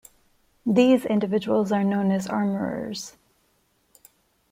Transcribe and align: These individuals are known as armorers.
These 0.65 1.05
individuals 1.05 1.71
are 1.71 1.83
known 1.83 2.09
as 2.11 2.25
armorers. 2.25 3.17